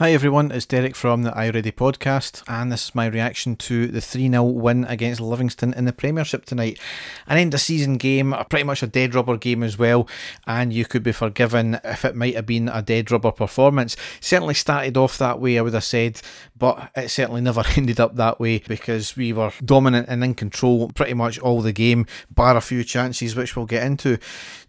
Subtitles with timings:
[0.00, 3.86] Hi everyone, it's Derek from the I Ready podcast, and this is my reaction to
[3.86, 6.78] the 3 0 win against Livingston in the Premiership tonight.
[7.26, 10.08] An end of season game, pretty much a dead rubber game as well,
[10.46, 13.94] and you could be forgiven if it might have been a dead rubber performance.
[14.20, 16.22] Certainly started off that way, I would have said,
[16.56, 20.88] but it certainly never ended up that way because we were dominant and in control
[20.92, 24.16] pretty much all the game, bar a few chances, which we'll get into.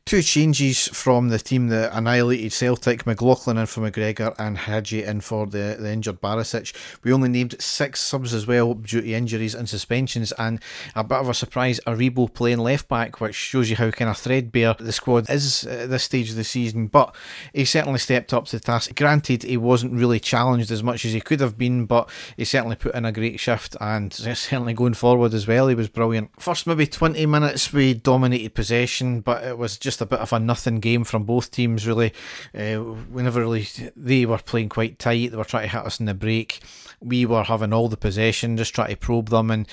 [0.04, 5.22] Two changes from the team that annihilated Celtic, McLaughlin in for McGregor and Hagi in
[5.22, 6.76] for the, the injured Barisic.
[7.04, 10.60] We only named six subs as well due to injuries and suspensions, and
[10.96, 14.18] a bit of a surprise, Aribo playing left back, which shows you how kind of
[14.18, 16.88] threadbare the squad is at this stage of the season.
[16.88, 17.16] But
[17.54, 18.94] he certainly stepped up to the task.
[18.96, 22.76] Granted, he wasn't really challenged as much as he could have been, but he certainly
[22.76, 26.32] put in a great shift, and certainly going forward as well, he was brilliant.
[26.42, 30.34] First, maybe 20 minutes, we dominated possession, but it was just just a bit of
[30.34, 32.14] a nothing game from both teams, really.
[32.58, 32.82] Uh,
[33.12, 36.06] we never really, they were playing quite tight, they were trying to hit us in
[36.06, 36.60] the break.
[37.02, 39.68] We were having all the possession, just trying to probe them and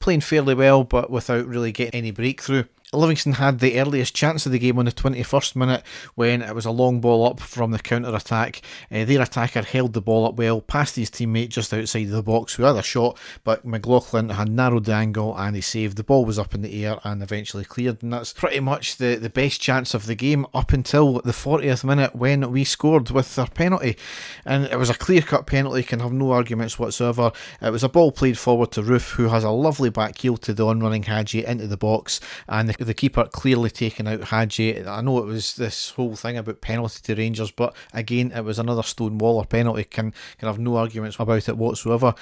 [0.00, 2.64] playing fairly well, but without really getting any breakthrough.
[2.92, 5.84] Livingston had the earliest chance of the game on the 21st minute
[6.16, 8.62] when it was a long ball up from the counter attack.
[8.90, 12.56] Uh, their attacker held the ball up well past his teammate just outside the box
[12.56, 15.96] had a shot, but McLaughlin had narrowed the angle and he saved.
[15.98, 19.14] The ball was up in the air and eventually cleared, and that's pretty much the,
[19.14, 23.38] the best chance of the game up until the 40th minute when we scored with
[23.38, 23.96] our penalty.
[24.44, 27.30] And it was a clear cut penalty, can have no arguments whatsoever.
[27.62, 30.52] It was a ball played forward to Roofe, who has a lovely back heel to
[30.52, 34.86] the on running Hagi into the box, and the the keeper clearly taking out Hagi.
[34.86, 38.58] I know it was this whole thing about penalty to Rangers, but again, it was
[38.58, 39.84] another Stonewaller penalty.
[39.84, 42.14] Can can have no arguments about it whatsoever.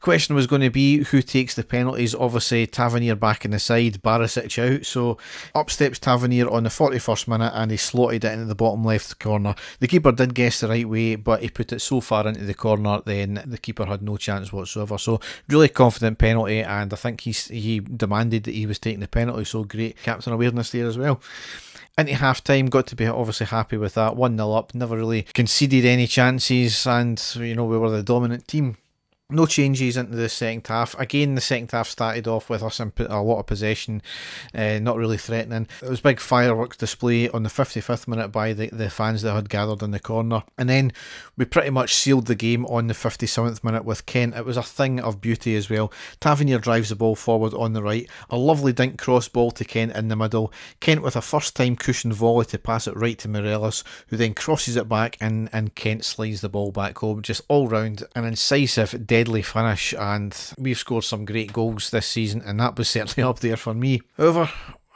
[0.00, 2.14] Question was going to be who takes the penalties.
[2.14, 4.86] Obviously, Tavernier back in the side, Barisic out.
[4.86, 5.18] So
[5.54, 9.18] up steps Tavernier on the 41st minute, and he slotted it into the bottom left
[9.18, 9.54] corner.
[9.80, 12.54] The keeper did guess the right way, but he put it so far into the
[12.54, 14.98] corner, then the keeper had no chance whatsoever.
[14.98, 19.08] So really confident penalty, and I think he's he demanded that he was taking the
[19.08, 19.44] penalty.
[19.44, 21.20] So great captain awareness there as well
[21.98, 22.66] into half time.
[22.66, 24.16] Got to be obviously happy with that.
[24.16, 28.48] 1 0 up, never really conceded any chances, and you know, we were the dominant
[28.48, 28.76] team.
[29.32, 30.98] No changes into the second half.
[30.98, 34.02] Again, the second half started off with us in a lot of possession,
[34.54, 35.66] uh, not really threatening.
[35.82, 39.48] It was big fireworks display on the 55th minute by the, the fans that had
[39.48, 40.42] gathered in the corner.
[40.58, 40.92] And then
[41.36, 44.36] we pretty much sealed the game on the 57th minute with Kent.
[44.36, 45.92] It was a thing of beauty as well.
[46.20, 48.08] Tavernier drives the ball forward on the right.
[48.28, 50.52] A lovely dink cross ball to Kent in the middle.
[50.80, 54.34] Kent with a first time cushion volley to pass it right to Morelos, who then
[54.34, 57.22] crosses it back and, and Kent slides the ball back home.
[57.22, 62.06] Just all round an incisive, dead deadly finish, and we've scored some great goals this
[62.06, 64.00] season, and that was certainly up there for me.
[64.16, 64.50] However,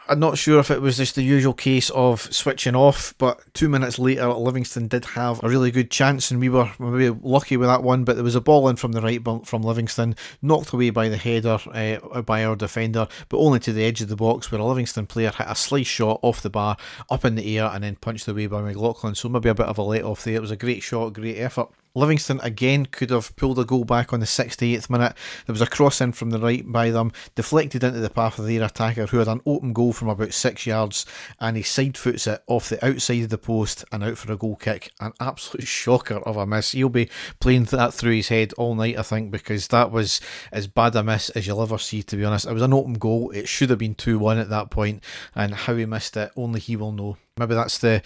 [0.09, 3.69] I'm not sure if it was just the usual case of switching off, but two
[3.69, 7.69] minutes later, Livingston did have a really good chance, and we were maybe lucky with
[7.69, 8.03] that one.
[8.03, 11.17] But there was a ball in from the right from Livingston, knocked away by the
[11.17, 14.65] header uh, by our defender, but only to the edge of the box where a
[14.65, 16.77] Livingston player hit a slice shot off the bar,
[17.11, 19.15] up in the air, and then punched away by McLaughlin.
[19.15, 20.35] So maybe a bit of a let off there.
[20.35, 21.69] It was a great shot, great effort.
[21.97, 25.17] Livingston again could have pulled a goal back on the 68th minute.
[25.47, 28.47] There was a cross in from the right by them, deflected into the path of
[28.47, 31.07] their attacker, who had an open goal from about six yards,
[31.41, 34.37] and he side foots it off the outside of the post and out for a
[34.37, 34.91] goal kick.
[35.01, 36.73] An absolute shocker of a miss.
[36.73, 37.09] He'll be
[37.41, 40.21] playing that through his head all night, I think, because that was
[40.53, 42.47] as bad a miss as you'll ever see, to be honest.
[42.47, 43.31] It was an open goal.
[43.31, 45.03] It should have been 2 1 at that point,
[45.35, 47.17] and how he missed it, only he will know.
[47.39, 48.01] Maybe that's the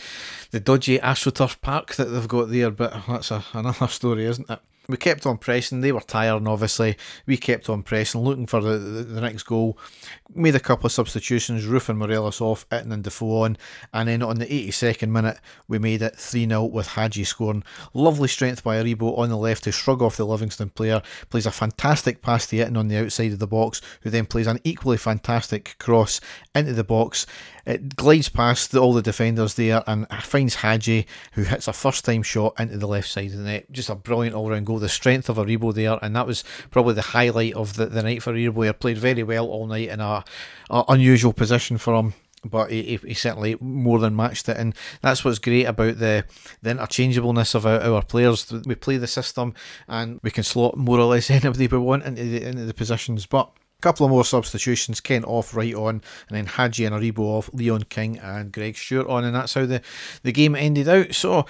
[0.50, 4.58] the dodgy AstroTurf park that they've got there, but that's a, another story, isn't it?
[4.88, 5.82] We kept on pressing.
[5.82, 6.96] They were tiring, obviously.
[7.24, 9.78] We kept on pressing, looking for the, the, the next goal.
[10.34, 13.56] Made a couple of substitutions, and Morelos off, Itten and Defoe on.
[13.94, 17.62] And then on the 82nd minute, we made it 3 0 with Hagi scoring.
[17.94, 21.02] Lovely strength by Aribo on the left to shrug off the Livingston player.
[21.28, 24.48] Plays a fantastic pass to Itten on the outside of the box, who then plays
[24.48, 26.20] an equally fantastic cross
[26.52, 27.26] into the box.
[27.70, 32.24] It glides past all the defenders there and finds Hagi, who hits a first time
[32.24, 33.70] shot into the left side of the net.
[33.70, 34.80] Just a brilliant all round goal.
[34.80, 36.42] The strength of Aribo there, and that was
[36.72, 38.66] probably the highlight of the, the night for Aribo.
[38.66, 40.24] He played very well all night in a
[40.68, 45.38] unusual position for him but he, he, certainly more than matched it, and that's what's
[45.38, 46.24] great about the
[46.62, 48.50] the interchangeableness of our, our players.
[48.64, 49.54] We play the system,
[49.86, 53.26] and we can slot more or less anybody we want into the, into the positions.
[53.26, 53.50] But
[53.80, 57.84] couple of more substitutions, Kent off, Wright on, and then Hagi and Aribo off, Leon
[57.88, 59.82] King and Greg Stewart on, and that's how the,
[60.22, 61.14] the game ended out.
[61.14, 61.46] So,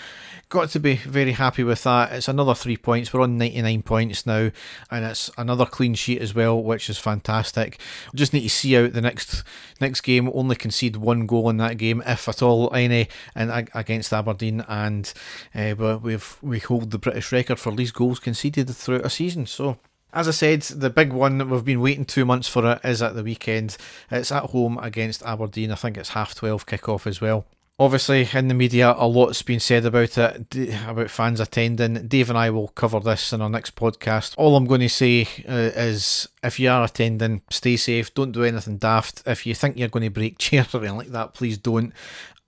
[0.50, 2.12] got to be very happy with that.
[2.12, 3.12] It's another three points.
[3.12, 4.50] We're on 99 points now,
[4.90, 7.80] and it's another clean sheet as well, which is fantastic.
[8.12, 9.44] We just need to see out the next
[9.80, 10.30] next game.
[10.34, 15.12] Only concede one goal in that game, if at all, any, and against Aberdeen, and
[15.54, 19.46] uh, but we've we hold the British record for least goals conceded throughout a season.
[19.46, 19.78] So
[20.12, 23.02] as I said, the big one that we've been waiting two months for it is
[23.02, 23.76] at the weekend.
[24.10, 25.72] It's at home against Aberdeen.
[25.72, 27.46] I think it's half 12 kick-off as well.
[27.78, 32.06] Obviously, in the media, a lot's been said about it, about fans attending.
[32.08, 34.34] Dave and I will cover this in our next podcast.
[34.36, 38.44] All I'm going to say uh, is if you are attending, stay safe, don't do
[38.44, 39.22] anything daft.
[39.26, 41.92] If you think you're going to break chairs or anything like that, please don't.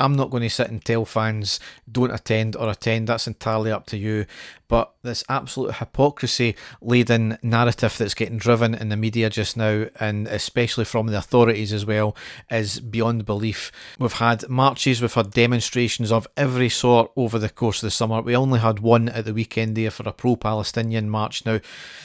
[0.02, 1.60] I'm not going to sit and tell fans
[1.90, 4.26] don't attend or attend, that's entirely up to you.
[4.66, 10.26] But this absolute hypocrisy laden narrative that's getting driven in the media just now, and
[10.26, 12.16] especially from the authorities as well,
[12.50, 13.70] is beyond belief.
[13.98, 18.22] We've had marches, we've had demonstrations of every sort over the course of the summer.
[18.22, 21.44] We only had one at the weekend there for a pro Palestinian march.
[21.44, 21.60] Now,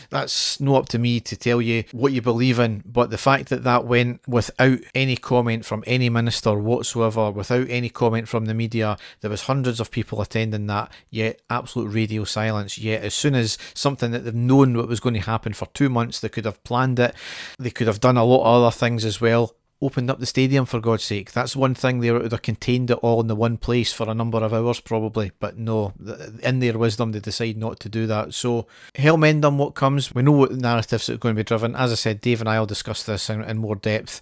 [0.10, 3.50] that's not up to me to tell you what you believe in, but the fact
[3.50, 8.54] that that went without any comment from any minister whatsoever, without any comment from the
[8.54, 12.78] media, there was hundreds of people attending that, yet absolute radio silence.
[12.78, 15.90] Yet as soon as something that they've known what was going to happen for two
[15.90, 17.14] months, they could have planned it,
[17.60, 20.66] they could have done a lot of other things as well opened up the stadium
[20.66, 21.32] for God's sake.
[21.32, 24.14] That's one thing they would have contained it all in the one place for a
[24.14, 25.94] number of hours probably, but no,
[26.42, 28.34] in their wisdom they decide not to do that.
[28.34, 30.14] So hell mend them what comes.
[30.16, 31.76] We know what narratives are going to be driven.
[31.76, 34.20] As I said, Dave and I will discuss this in, in more depth,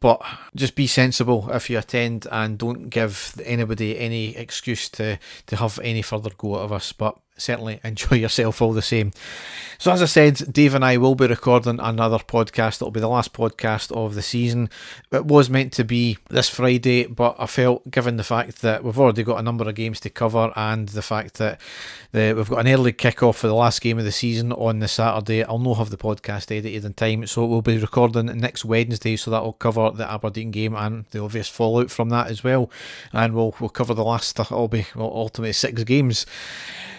[0.00, 0.22] but
[0.54, 5.78] just be sensible if you attend and don't give anybody any excuse to to have
[5.82, 6.92] any further go out of us.
[6.92, 9.12] But certainly enjoy yourself all the same.
[9.80, 12.82] So, as I said, Dave and I will be recording another podcast.
[12.82, 14.70] It'll be the last podcast of the season.
[15.12, 18.98] It was meant to be this Friday, but I felt, given the fact that we've
[18.98, 21.60] already got a number of games to cover and the fact that
[22.10, 24.88] the, we've got an early kick-off for the last game of the season on the
[24.88, 27.24] Saturday, I'll not have the podcast edited in time.
[27.28, 31.22] So, we'll be recording next Wednesday, so that will cover the Aberdeen game and the
[31.22, 32.68] obvious fallout from that as well.
[33.12, 36.26] And we'll, we'll cover the last, it'll be well, ultimately six games.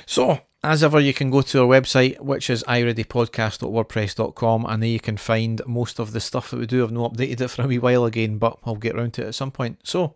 [0.05, 5.00] So, as ever, you can go to our website, which is ireadypodcast.wordpress.com, and there you
[5.00, 6.83] can find most of the stuff that we do.
[6.83, 9.27] I've not updated it for a wee while again, but I'll get around to it
[9.27, 9.79] at some point.
[9.83, 10.15] So,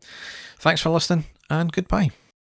[0.59, 2.11] thanks for listening, and goodbye.